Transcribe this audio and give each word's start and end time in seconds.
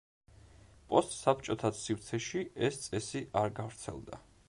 პოსტ-საბჭოთა 0.93 1.71
სივრცეში 1.81 2.43
ეს 2.71 2.83
წესი 2.89 3.25
არ 3.45 3.57
გავრცელდა. 3.63 4.25